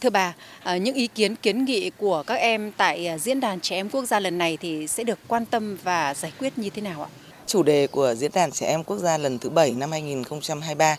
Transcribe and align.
Thưa 0.00 0.10
bà, 0.10 0.34
ờ, 0.62 0.76
những 0.76 0.94
ý 0.94 1.06
kiến 1.06 1.36
kiến 1.36 1.64
nghị 1.64 1.90
của 1.90 2.22
các 2.22 2.34
em 2.34 2.72
tại 2.76 3.06
ờ, 3.06 3.18
Diễn 3.18 3.40
đàn 3.40 3.60
Trẻ 3.60 3.76
Em 3.76 3.88
Quốc 3.90 4.04
gia 4.04 4.20
lần 4.20 4.38
này 4.38 4.56
thì 4.56 4.86
sẽ 4.86 5.04
được 5.04 5.18
quan 5.28 5.46
tâm 5.46 5.76
và 5.82 6.14
giải 6.14 6.32
quyết 6.38 6.58
như 6.58 6.70
thế 6.70 6.82
nào 6.82 7.02
ạ? 7.02 7.19
Chủ 7.50 7.62
đề 7.62 7.86
của 7.86 8.14
Diễn 8.14 8.30
đàn 8.34 8.52
Trẻ 8.52 8.66
Em 8.66 8.84
Quốc 8.84 8.98
gia 8.98 9.18
lần 9.18 9.38
thứ 9.38 9.50
7 9.50 9.70
năm 9.70 9.92
2023 9.92 10.96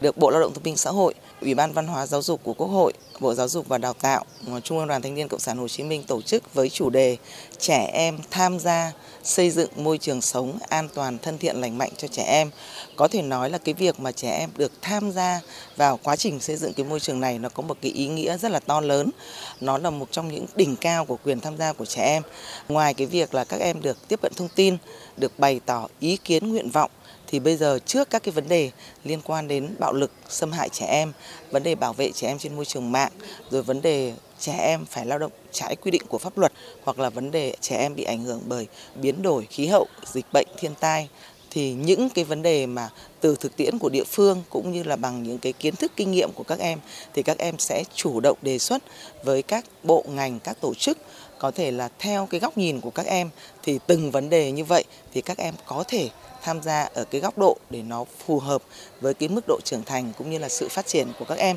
được 0.00 0.16
Bộ 0.16 0.30
Lao 0.30 0.40
động 0.40 0.54
Thương 0.54 0.62
binh 0.62 0.76
Xã 0.76 0.90
hội, 0.90 1.14
Ủy 1.40 1.54
ban 1.54 1.72
Văn 1.72 1.86
hóa 1.86 2.06
Giáo 2.06 2.22
dục 2.22 2.40
của 2.42 2.54
Quốc 2.54 2.66
hội, 2.66 2.92
Bộ 3.20 3.34
Giáo 3.34 3.48
dục 3.48 3.68
và 3.68 3.78
Đào 3.78 3.92
tạo, 3.92 4.24
Trung 4.64 4.78
ương 4.78 4.86
Đoàn 4.86 5.02
Thanh 5.02 5.14
niên 5.14 5.28
Cộng 5.28 5.40
sản 5.40 5.58
Hồ 5.58 5.68
Chí 5.68 5.82
Minh 5.82 6.02
tổ 6.02 6.22
chức 6.22 6.54
với 6.54 6.70
chủ 6.70 6.90
đề 6.90 7.16
Trẻ 7.58 7.90
em 7.92 8.18
tham 8.30 8.58
gia 8.58 8.92
xây 9.22 9.50
dựng 9.50 9.70
môi 9.76 9.98
trường 9.98 10.20
sống 10.20 10.58
an 10.68 10.88
toàn, 10.94 11.18
thân 11.18 11.38
thiện, 11.38 11.56
lành 11.56 11.78
mạnh 11.78 11.90
cho 11.96 12.08
trẻ 12.08 12.22
em. 12.22 12.50
Có 12.96 13.08
thể 13.08 13.22
nói 13.22 13.50
là 13.50 13.58
cái 13.58 13.74
việc 13.74 14.00
mà 14.00 14.12
trẻ 14.12 14.30
em 14.30 14.50
được 14.56 14.72
tham 14.82 15.10
gia 15.10 15.40
vào 15.76 15.98
quá 16.02 16.16
trình 16.16 16.40
xây 16.40 16.56
dựng 16.56 16.72
cái 16.72 16.86
môi 16.86 17.00
trường 17.00 17.20
này 17.20 17.38
nó 17.38 17.48
có 17.48 17.62
một 17.62 17.76
cái 17.82 17.92
ý 17.92 18.08
nghĩa 18.08 18.38
rất 18.38 18.50
là 18.50 18.60
to 18.60 18.80
lớn. 18.80 19.10
Nó 19.60 19.78
là 19.78 19.90
một 19.90 20.08
trong 20.10 20.28
những 20.28 20.46
đỉnh 20.56 20.76
cao 20.76 21.04
của 21.04 21.18
quyền 21.24 21.40
tham 21.40 21.56
gia 21.56 21.72
của 21.72 21.84
trẻ 21.84 22.02
em. 22.02 22.22
Ngoài 22.68 22.94
cái 22.94 23.06
việc 23.06 23.34
là 23.34 23.44
các 23.44 23.60
em 23.60 23.82
được 23.82 24.08
tiếp 24.08 24.20
cận 24.22 24.32
thông 24.36 24.48
tin, 24.54 24.76
được 25.16 25.38
bày 25.38 25.60
tỏ 25.66 25.88
ý 26.00 26.16
kiến 26.16 26.48
nguyện 26.48 26.70
vọng 26.70 26.90
thì 27.26 27.40
bây 27.40 27.56
giờ 27.56 27.78
trước 27.86 28.10
các 28.10 28.22
cái 28.22 28.32
vấn 28.32 28.48
đề 28.48 28.70
liên 29.04 29.20
quan 29.24 29.48
đến 29.48 29.74
bạo 29.78 29.92
lực 29.92 30.10
xâm 30.28 30.52
hại 30.52 30.68
trẻ 30.68 30.86
em, 30.86 31.12
vấn 31.50 31.62
đề 31.62 31.74
bảo 31.74 31.92
vệ 31.92 32.12
trẻ 32.12 32.28
em 32.28 32.38
trên 32.38 32.56
môi 32.56 32.64
trường 32.64 32.92
mạng, 32.92 33.12
rồi 33.50 33.62
vấn 33.62 33.82
đề 33.82 34.12
trẻ 34.38 34.52
em 34.52 34.84
phải 34.84 35.06
lao 35.06 35.18
động 35.18 35.32
trái 35.52 35.76
quy 35.76 35.90
định 35.90 36.02
của 36.08 36.18
pháp 36.18 36.38
luật 36.38 36.52
hoặc 36.84 36.98
là 36.98 37.10
vấn 37.10 37.30
đề 37.30 37.56
trẻ 37.60 37.76
em 37.76 37.94
bị 37.94 38.04
ảnh 38.04 38.24
hưởng 38.24 38.40
bởi 38.46 38.66
biến 38.94 39.22
đổi 39.22 39.46
khí 39.50 39.66
hậu, 39.66 39.86
dịch 40.06 40.26
bệnh, 40.32 40.46
thiên 40.58 40.74
tai 40.80 41.08
thì 41.54 41.72
những 41.72 42.08
cái 42.08 42.24
vấn 42.24 42.42
đề 42.42 42.66
mà 42.66 42.88
từ 43.20 43.36
thực 43.40 43.56
tiễn 43.56 43.78
của 43.78 43.88
địa 43.88 44.04
phương 44.04 44.42
cũng 44.50 44.72
như 44.72 44.82
là 44.82 44.96
bằng 44.96 45.22
những 45.22 45.38
cái 45.38 45.52
kiến 45.52 45.76
thức, 45.76 45.92
kinh 45.96 46.10
nghiệm 46.10 46.30
của 46.34 46.44
các 46.44 46.58
em 46.58 46.78
thì 47.14 47.22
các 47.22 47.38
em 47.38 47.58
sẽ 47.58 47.84
chủ 47.94 48.20
động 48.20 48.38
đề 48.42 48.58
xuất 48.58 48.82
với 49.24 49.42
các 49.42 49.64
bộ 49.82 50.04
ngành, 50.08 50.40
các 50.40 50.60
tổ 50.60 50.74
chức 50.74 50.98
có 51.38 51.50
thể 51.50 51.70
là 51.70 51.88
theo 51.98 52.26
cái 52.26 52.40
góc 52.40 52.58
nhìn 52.58 52.80
của 52.80 52.90
các 52.90 53.06
em 53.06 53.30
thì 53.62 53.78
từng 53.86 54.10
vấn 54.10 54.30
đề 54.30 54.52
như 54.52 54.64
vậy 54.64 54.84
thì 55.12 55.20
các 55.20 55.38
em 55.38 55.54
có 55.66 55.84
thể 55.88 56.10
tham 56.42 56.62
gia 56.62 56.82
ở 56.82 57.04
cái 57.04 57.20
góc 57.20 57.38
độ 57.38 57.56
để 57.70 57.82
nó 57.82 58.04
phù 58.26 58.38
hợp 58.38 58.62
với 59.00 59.14
cái 59.14 59.28
mức 59.28 59.44
độ 59.48 59.60
trưởng 59.64 59.84
thành 59.84 60.12
cũng 60.18 60.30
như 60.30 60.38
là 60.38 60.48
sự 60.48 60.68
phát 60.68 60.86
triển 60.86 61.08
của 61.18 61.24
các 61.24 61.38
em. 61.38 61.56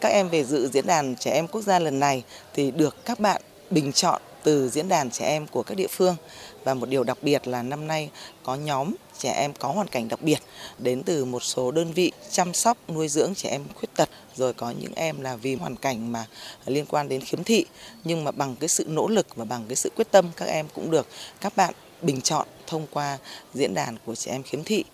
Các 0.00 0.08
em 0.08 0.28
về 0.28 0.44
dự 0.44 0.68
diễn 0.72 0.86
đàn 0.86 1.16
trẻ 1.16 1.30
em 1.30 1.48
quốc 1.48 1.62
gia 1.62 1.78
lần 1.78 1.98
này 1.98 2.22
thì 2.54 2.70
được 2.70 2.96
các 3.04 3.20
bạn 3.20 3.42
bình 3.70 3.92
chọn 3.92 4.22
từ 4.44 4.68
diễn 4.68 4.88
đàn 4.88 5.10
trẻ 5.10 5.26
em 5.26 5.46
của 5.46 5.62
các 5.62 5.74
địa 5.74 5.86
phương 5.90 6.16
và 6.64 6.74
một 6.74 6.88
điều 6.88 7.04
đặc 7.04 7.18
biệt 7.22 7.48
là 7.48 7.62
năm 7.62 7.86
nay 7.86 8.10
có 8.42 8.54
nhóm 8.54 8.94
trẻ 9.18 9.32
em 9.32 9.52
có 9.58 9.68
hoàn 9.68 9.88
cảnh 9.88 10.08
đặc 10.08 10.22
biệt, 10.22 10.38
đến 10.78 11.02
từ 11.02 11.24
một 11.24 11.42
số 11.42 11.70
đơn 11.70 11.92
vị 11.92 12.12
chăm 12.30 12.54
sóc, 12.54 12.78
nuôi 12.88 13.08
dưỡng 13.08 13.34
trẻ 13.34 13.48
em 13.48 13.62
khuyết 13.74 13.88
tật, 13.96 14.08
rồi 14.36 14.52
có 14.52 14.70
những 14.70 14.92
em 14.94 15.20
là 15.20 15.36
vì 15.36 15.54
hoàn 15.54 15.76
cảnh 15.76 16.12
mà 16.12 16.26
liên 16.66 16.86
quan 16.86 17.08
đến 17.08 17.20
khiếm 17.20 17.44
thị 17.44 17.64
nhưng 18.04 18.24
mà 18.24 18.30
bằng 18.30 18.56
cái 18.56 18.68
sự 18.68 18.84
nỗ 18.88 19.08
lực 19.08 19.26
và 19.36 19.44
bằng 19.44 19.64
cái 19.68 19.76
sự 19.76 19.90
quyết 19.96 20.10
tâm, 20.10 20.30
các 20.36 20.46
em 20.46 20.66
cũng 20.74 20.90
được 20.90 21.06
các 21.40 21.56
bạn 21.56 21.74
bình 22.02 22.20
chọn 22.20 22.48
thông 22.66 22.86
qua 22.90 23.18
diễn 23.54 23.74
đàn 23.74 23.96
của 24.06 24.14
trẻ 24.14 24.32
em 24.32 24.42
khiếm 24.42 24.64
thị. 24.64 24.84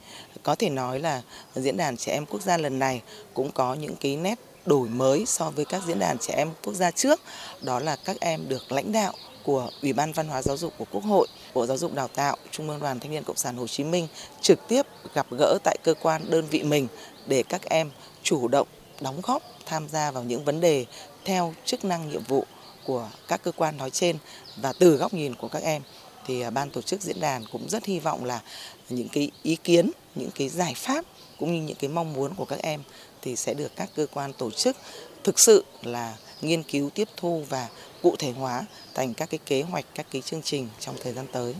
Có 0.42 0.54
thể 0.54 0.70
nói 0.70 1.00
là 1.00 1.22
diễn 1.54 1.76
đàn 1.76 1.96
trẻ 1.96 2.12
em 2.12 2.26
quốc 2.26 2.42
gia 2.42 2.56
lần 2.56 2.78
này 2.78 3.02
cũng 3.34 3.50
có 3.52 3.74
những 3.74 3.96
cái 4.00 4.16
nét 4.16 4.38
đổi 4.66 4.88
mới 4.88 5.26
so 5.26 5.50
với 5.50 5.64
các 5.64 5.82
diễn 5.86 5.98
đàn 5.98 6.18
trẻ 6.18 6.34
em 6.34 6.50
quốc 6.64 6.74
gia 6.74 6.90
trước, 6.90 7.20
đó 7.60 7.80
là 7.80 7.96
các 7.96 8.16
em 8.20 8.48
được 8.48 8.72
lãnh 8.72 8.92
đạo 8.92 9.12
của 9.42 9.70
Ủy 9.82 9.92
ban 9.92 10.12
Văn 10.12 10.28
hóa 10.28 10.42
Giáo 10.42 10.56
dục 10.56 10.72
của 10.78 10.84
Quốc 10.92 11.04
hội, 11.04 11.26
Bộ 11.54 11.66
Giáo 11.66 11.76
dục 11.76 11.94
Đào 11.94 12.08
tạo, 12.08 12.36
Trung 12.50 12.68
ương 12.68 12.80
Đoàn 12.80 13.00
Thanh 13.00 13.10
niên 13.10 13.24
Cộng 13.24 13.36
sản 13.36 13.56
Hồ 13.56 13.66
Chí 13.66 13.84
Minh 13.84 14.08
trực 14.40 14.68
tiếp 14.68 14.86
gặp 15.14 15.26
gỡ 15.30 15.58
tại 15.64 15.76
cơ 15.84 15.94
quan 15.94 16.30
đơn 16.30 16.46
vị 16.50 16.62
mình 16.62 16.88
để 17.26 17.42
các 17.42 17.62
em 17.70 17.90
chủ 18.22 18.48
động 18.48 18.68
đóng 19.00 19.20
góp 19.22 19.42
tham 19.66 19.88
gia 19.88 20.10
vào 20.10 20.24
những 20.24 20.44
vấn 20.44 20.60
đề 20.60 20.86
theo 21.24 21.54
chức 21.64 21.84
năng 21.84 22.10
nhiệm 22.10 22.22
vụ 22.22 22.44
của 22.84 23.08
các 23.28 23.42
cơ 23.42 23.52
quan 23.52 23.76
nói 23.76 23.90
trên. 23.90 24.16
Và 24.56 24.72
từ 24.78 24.96
góc 24.96 25.14
nhìn 25.14 25.34
của 25.34 25.48
các 25.48 25.62
em 25.62 25.82
thì 26.26 26.40
à, 26.40 26.50
ban 26.50 26.70
tổ 26.70 26.82
chức 26.82 27.02
diễn 27.02 27.20
đàn 27.20 27.44
cũng 27.52 27.68
rất 27.68 27.84
hy 27.84 27.98
vọng 27.98 28.24
là 28.24 28.40
những 28.88 29.08
cái 29.08 29.30
ý 29.42 29.56
kiến, 29.64 29.90
những 30.14 30.30
cái 30.34 30.48
giải 30.48 30.74
pháp 30.76 31.04
cũng 31.38 31.54
như 31.54 31.62
những 31.62 31.76
cái 31.80 31.90
mong 31.90 32.12
muốn 32.12 32.34
của 32.34 32.44
các 32.44 32.58
em 32.62 32.82
thì 33.22 33.36
sẽ 33.36 33.54
được 33.54 33.76
các 33.76 33.90
cơ 33.96 34.06
quan 34.12 34.32
tổ 34.32 34.50
chức 34.50 34.76
thực 35.24 35.38
sự 35.38 35.64
là 35.82 36.16
nghiên 36.40 36.62
cứu 36.62 36.90
tiếp 36.90 37.08
thu 37.16 37.44
và 37.48 37.68
cụ 38.02 38.16
thể 38.18 38.32
hóa 38.32 38.64
thành 38.94 39.14
các 39.14 39.30
cái 39.30 39.38
kế 39.46 39.62
hoạch, 39.62 39.84
các 39.94 40.06
cái 40.10 40.22
chương 40.22 40.42
trình 40.42 40.68
trong 40.80 40.96
thời 41.02 41.12
gian 41.12 41.26
tới. 41.32 41.54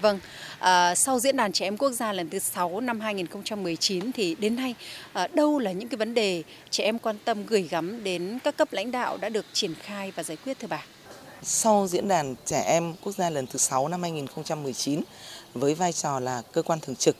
Vâng, 0.00 0.20
à, 0.58 0.94
sau 0.94 1.18
diễn 1.18 1.36
đàn 1.36 1.52
trẻ 1.52 1.66
em 1.66 1.76
quốc 1.76 1.90
gia 1.90 2.12
lần 2.12 2.30
thứ 2.30 2.38
6 2.38 2.80
năm 2.80 3.00
2019 3.00 4.12
thì 4.12 4.34
đến 4.34 4.56
nay 4.56 4.74
à, 5.12 5.28
đâu 5.34 5.58
là 5.58 5.72
những 5.72 5.88
cái 5.88 5.96
vấn 5.96 6.14
đề 6.14 6.42
trẻ 6.70 6.84
em 6.84 6.98
quan 6.98 7.16
tâm 7.24 7.46
gửi 7.46 7.62
gắm 7.62 8.04
đến 8.04 8.38
các 8.44 8.56
cấp 8.56 8.72
lãnh 8.72 8.90
đạo 8.90 9.16
đã 9.16 9.28
được 9.28 9.46
triển 9.52 9.74
khai 9.74 10.10
và 10.10 10.22
giải 10.22 10.36
quyết 10.44 10.58
thưa 10.58 10.68
bà? 10.68 10.84
Sau 11.42 11.86
diễn 11.86 12.08
đàn 12.08 12.34
trẻ 12.44 12.62
em 12.66 12.94
quốc 13.02 13.12
gia 13.12 13.30
lần 13.30 13.46
thứ 13.46 13.58
6 13.58 13.88
năm 13.88 14.02
2019 14.02 15.02
với 15.54 15.74
vai 15.74 15.92
trò 15.92 16.20
là 16.20 16.42
cơ 16.52 16.62
quan 16.62 16.80
thường 16.80 16.96
trực 16.96 17.16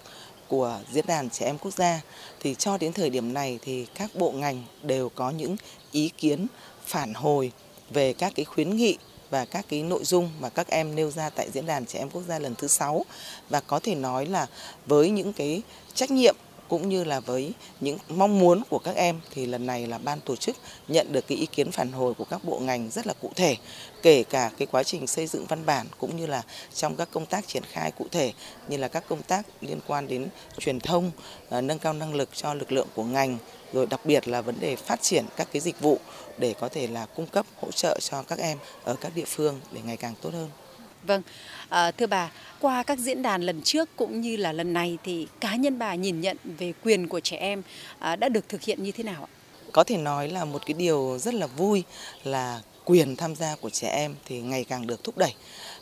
của 0.55 0.81
diễn 0.93 1.07
đàn 1.07 1.31
trẻ 1.31 1.47
em 1.47 1.59
quốc 1.59 1.75
gia. 1.75 2.01
Thì 2.41 2.55
cho 2.59 2.79
đến 2.79 2.93
thời 2.93 3.11
điểm 3.11 3.35
này 3.35 3.59
thì 3.63 3.87
các 3.95 4.11
bộ 4.15 4.31
ngành 4.31 4.63
đều 4.83 5.09
có 5.09 5.31
những 5.31 5.57
ý 5.93 6.11
kiến 6.19 6.47
phản 6.87 7.15
hồi 7.15 7.53
về 7.91 8.13
các 8.13 8.33
cái 8.37 8.45
khuyến 8.45 8.77
nghị 8.77 8.97
và 9.31 9.45
các 9.45 9.65
cái 9.69 9.83
nội 9.83 10.05
dung 10.05 10.31
mà 10.41 10.49
các 10.49 10.69
em 10.69 10.95
nêu 10.95 11.11
ra 11.11 11.31
tại 11.31 11.51
diễn 11.51 11.67
đàn 11.67 11.87
trẻ 11.87 11.99
em 11.99 12.11
quốc 12.11 12.23
gia 12.29 12.39
lần 12.39 12.55
thứ 12.55 12.69
6 12.69 13.05
và 13.49 13.61
có 13.61 13.81
thể 13.81 13.95
nói 13.95 14.27
là 14.27 14.47
với 14.87 15.11
những 15.11 15.33
cái 15.33 15.63
trách 15.95 16.11
nhiệm 16.11 16.37
cũng 16.69 16.89
như 16.89 17.05
là 17.05 17.21
với 17.21 17.53
những 17.81 17.99
mong 18.09 18.39
muốn 18.39 18.63
của 18.71 18.79
các 18.79 18.97
em 18.97 19.21
thì 19.31 19.47
lần 19.47 19.67
này 19.67 19.87
là 19.87 19.99
ban 19.99 20.21
tổ 20.21 20.37
chức 20.37 20.57
nhận 20.89 21.13
được 21.13 21.27
cái 21.27 21.39
ý 21.39 21.47
kiến 21.47 21.71
phản 21.71 21.93
hồi 21.93 22.15
của 22.15 22.25
các 22.25 22.45
bộ 22.45 22.59
ngành 22.59 22.91
rất 22.91 23.07
là 23.07 23.13
cụ 23.13 23.31
thể, 23.37 23.57
kể 24.03 24.23
cả 24.23 24.51
cái 24.59 24.67
quá 24.67 24.83
trình 24.83 25.07
xây 25.07 25.27
dựng 25.27 25.47
văn 25.47 25.67
bản 25.67 25.87
cũng 25.99 26.17
như 26.17 26.27
là 26.27 26.43
trong 26.75 26.97
các 26.97 27.09
công 27.13 27.27
tác 27.27 27.49
triển 27.49 27.63
khai 27.71 27.91
cụ 27.91 28.07
thể 28.11 28.33
như 28.69 28.77
là 28.77 28.89
các 28.89 29.05
công 29.09 29.23
tác 29.23 29.47
liên 29.61 29.81
quan 29.87 30.09
đến 30.09 30.29
truyền 30.59 30.81
thông 30.81 31.11
ờ, 31.49 31.61
nâng 31.61 31.79
cao 31.79 31.93
năng 31.93 32.15
lực 32.15 32.29
cho 32.33 32.55
lực 32.55 32.73
lượng 32.73 32.89
của 32.95 33.05
ngành, 33.05 33.39
rồi 33.73 33.87
đặc 33.87 34.01
biệt 34.05 34.29
là 34.29 34.41
vấn 34.41 34.61
đề 34.61 34.77
phát 34.77 35.03
triển 35.03 35.25
các 35.37 35.49
cái 35.53 35.61
dịch 35.61 35.81
vụ 35.81 35.99
để 36.39 36.55
có 36.61 36.69
thể 36.69 36.87
là 36.87 37.07
cung 37.07 37.27
cấp, 37.27 37.47
hỗ 37.61 37.71
trợ 37.71 37.99
cho 38.01 38.23
các 38.23 38.39
em 38.39 38.59
ở 38.85 38.97
các 39.01 39.13
địa 39.15 39.25
phương 39.27 39.61
để 39.73 39.81
ngày 39.85 39.97
càng 39.97 40.15
tốt 40.23 40.31
hơn. 40.33 40.51
Vâng, 41.07 41.23
à, 41.69 41.91
thưa 41.91 42.07
bà, 42.07 42.31
qua 42.61 42.83
các 42.83 42.99
diễn 42.99 43.23
đàn 43.23 43.43
lần 43.43 43.63
trước 43.63 43.89
cũng 43.97 44.21
như 44.21 44.37
là 44.37 44.53
lần 44.53 44.73
này 44.73 44.99
thì 45.05 45.27
cá 45.41 45.57
nhân 45.57 45.79
bà 45.79 45.95
nhìn 45.95 46.21
nhận 46.21 46.37
về 46.45 46.73
quyền 46.85 47.09
của 47.09 47.21
trẻ 47.21 47.37
em 47.37 47.63
à, 47.99 48.17
đã 48.17 48.29
được 48.29 48.49
thực 48.49 48.63
hiện 48.63 48.83
như 48.83 48.93
thế 48.93 49.05
nào 49.05 49.23
ạ? 49.23 49.31
Có 49.73 49.85
thể 49.85 49.97
nói 49.97 50.29
là 50.29 50.45
một 50.45 50.67
cái 50.67 50.75
điều 50.75 51.19
rất 51.19 51.35
là 51.35 51.47
vui 51.47 51.85
là 52.25 52.61
quyền 52.85 53.17
tham 53.17 53.35
gia 53.35 53.57
của 53.57 53.71
trẻ 53.71 53.89
em 53.89 54.15
thì 54.25 54.41
ngày 54.41 54.65
càng 54.65 54.87
được 54.87 55.05
thúc 55.05 55.19
đẩy 55.19 55.35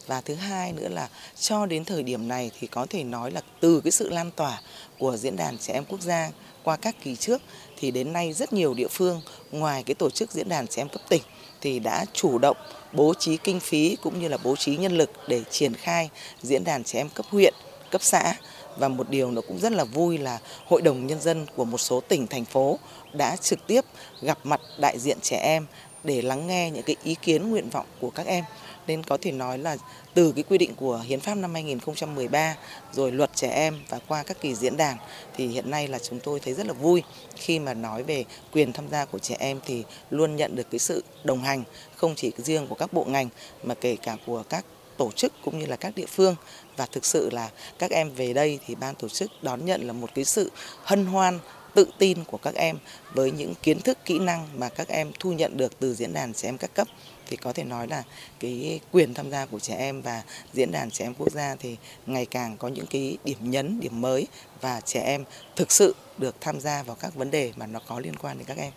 và 0.06 0.20
thứ 0.20 0.34
hai 0.34 0.72
nữa 0.72 0.88
là 0.88 1.08
cho 1.40 1.66
đến 1.66 1.84
thời 1.84 2.02
điểm 2.02 2.28
này 2.28 2.50
thì 2.60 2.66
có 2.66 2.86
thể 2.90 3.04
nói 3.04 3.30
là 3.30 3.40
từ 3.60 3.80
cái 3.80 3.90
sự 3.90 4.10
lan 4.10 4.30
tỏa 4.30 4.60
của 4.98 5.16
diễn 5.16 5.36
đàn 5.36 5.58
trẻ 5.58 5.72
em 5.74 5.84
quốc 5.84 6.00
gia 6.00 6.30
qua 6.64 6.76
các 6.76 6.96
kỳ 7.02 7.16
trước 7.16 7.42
thì 7.82 7.90
đến 7.90 8.12
nay 8.12 8.32
rất 8.32 8.52
nhiều 8.52 8.74
địa 8.74 8.88
phương 8.88 9.20
ngoài 9.52 9.82
cái 9.82 9.94
tổ 9.94 10.10
chức 10.10 10.32
diễn 10.32 10.48
đàn 10.48 10.66
trẻ 10.66 10.82
em 10.82 10.88
cấp 10.88 11.02
tỉnh 11.08 11.22
thì 11.60 11.78
đã 11.78 12.04
chủ 12.12 12.38
động 12.38 12.56
bố 12.92 13.14
trí 13.18 13.36
kinh 13.36 13.60
phí 13.60 13.96
cũng 14.02 14.20
như 14.20 14.28
là 14.28 14.38
bố 14.44 14.56
trí 14.56 14.76
nhân 14.76 14.92
lực 14.92 15.10
để 15.28 15.42
triển 15.50 15.74
khai 15.74 16.10
diễn 16.42 16.64
đàn 16.64 16.84
trẻ 16.84 17.00
em 17.00 17.08
cấp 17.08 17.26
huyện, 17.30 17.54
cấp 17.90 18.02
xã. 18.02 18.34
Và 18.76 18.88
một 18.88 19.10
điều 19.10 19.30
nó 19.30 19.40
cũng 19.48 19.58
rất 19.58 19.72
là 19.72 19.84
vui 19.84 20.18
là 20.18 20.38
hội 20.66 20.82
đồng 20.82 21.06
nhân 21.06 21.20
dân 21.20 21.46
của 21.56 21.64
một 21.64 21.78
số 21.78 22.00
tỉnh 22.00 22.26
thành 22.26 22.44
phố 22.44 22.78
đã 23.12 23.36
trực 23.36 23.66
tiếp 23.66 23.84
gặp 24.20 24.38
mặt 24.44 24.60
đại 24.78 24.98
diện 24.98 25.18
trẻ 25.22 25.36
em 25.36 25.66
để 26.04 26.22
lắng 26.22 26.46
nghe 26.46 26.70
những 26.70 26.82
cái 26.82 26.96
ý 27.04 27.16
kiến 27.22 27.50
nguyện 27.50 27.70
vọng 27.70 27.86
của 28.00 28.10
các 28.10 28.26
em 28.26 28.44
nên 28.86 29.02
có 29.02 29.18
thể 29.20 29.32
nói 29.32 29.58
là 29.58 29.76
từ 30.14 30.32
cái 30.32 30.44
quy 30.48 30.58
định 30.58 30.74
của 30.74 30.98
hiến 30.98 31.20
pháp 31.20 31.34
năm 31.34 31.54
2013 31.54 32.56
rồi 32.92 33.12
luật 33.12 33.30
trẻ 33.34 33.48
em 33.48 33.80
và 33.88 33.98
qua 34.08 34.22
các 34.22 34.40
kỳ 34.40 34.54
diễn 34.54 34.76
đàn, 34.76 34.96
thì 35.36 35.46
hiện 35.46 35.70
nay 35.70 35.88
là 35.88 35.98
chúng 35.98 36.20
tôi 36.20 36.40
thấy 36.40 36.54
rất 36.54 36.66
là 36.66 36.72
vui 36.72 37.02
khi 37.36 37.58
mà 37.58 37.74
nói 37.74 38.02
về 38.02 38.24
quyền 38.52 38.72
tham 38.72 38.88
gia 38.90 39.04
của 39.04 39.18
trẻ 39.18 39.36
em 39.38 39.60
thì 39.64 39.84
luôn 40.10 40.36
nhận 40.36 40.56
được 40.56 40.70
cái 40.70 40.78
sự 40.78 41.04
đồng 41.24 41.42
hành, 41.42 41.64
không 41.96 42.14
chỉ 42.14 42.32
riêng 42.36 42.66
của 42.66 42.74
các 42.74 42.92
bộ 42.92 43.04
ngành, 43.04 43.28
mà 43.62 43.74
kể 43.74 43.96
cả 44.02 44.16
của 44.26 44.42
các 44.48 44.64
tổ 44.96 45.10
chức 45.10 45.32
cũng 45.44 45.58
như 45.58 45.66
là 45.66 45.76
các 45.76 45.92
địa 45.96 46.06
phương. 46.06 46.36
Và 46.76 46.86
thực 46.86 47.04
sự 47.04 47.30
là 47.30 47.50
các 47.78 47.90
em 47.90 48.14
về 48.14 48.32
đây 48.32 48.58
thì 48.66 48.74
ban 48.74 48.94
tổ 48.94 49.08
chức 49.08 49.30
đón 49.42 49.64
nhận 49.64 49.86
là 49.86 49.92
một 49.92 50.10
cái 50.14 50.24
sự 50.24 50.50
hân 50.82 51.06
hoan 51.06 51.38
tự 51.74 51.86
tin 51.98 52.24
của 52.24 52.38
các 52.38 52.54
em 52.54 52.78
với 53.14 53.30
những 53.30 53.54
kiến 53.62 53.80
thức 53.80 53.98
kỹ 54.04 54.18
năng 54.18 54.48
mà 54.54 54.68
các 54.68 54.88
em 54.88 55.12
thu 55.18 55.32
nhận 55.32 55.56
được 55.56 55.78
từ 55.78 55.94
diễn 55.94 56.12
đàn 56.12 56.34
trẻ 56.34 56.48
em 56.48 56.58
các 56.58 56.74
cấp 56.74 56.88
thì 57.26 57.36
có 57.36 57.52
thể 57.52 57.64
nói 57.64 57.86
là 57.88 58.02
cái 58.40 58.80
quyền 58.92 59.14
tham 59.14 59.30
gia 59.30 59.46
của 59.46 59.58
trẻ 59.58 59.76
em 59.76 60.02
và 60.02 60.22
diễn 60.52 60.70
đàn 60.70 60.90
trẻ 60.90 61.04
em 61.04 61.14
quốc 61.14 61.32
gia 61.32 61.54
thì 61.54 61.76
ngày 62.06 62.26
càng 62.26 62.56
có 62.56 62.68
những 62.68 62.86
cái 62.86 63.16
điểm 63.24 63.38
nhấn, 63.40 63.80
điểm 63.80 64.00
mới 64.00 64.26
và 64.60 64.80
trẻ 64.80 65.00
em 65.00 65.24
thực 65.56 65.72
sự 65.72 65.94
được 66.18 66.36
tham 66.40 66.60
gia 66.60 66.82
vào 66.82 66.96
các 67.00 67.14
vấn 67.14 67.30
đề 67.30 67.52
mà 67.56 67.66
nó 67.66 67.80
có 67.86 68.00
liên 68.00 68.16
quan 68.16 68.38
đến 68.38 68.46
các 68.46 68.56
em. 68.56 68.72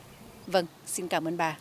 Vâng, 0.47 0.65
xin 0.87 1.07
cảm 1.07 1.27
ơn 1.27 1.37
bà. 1.37 1.57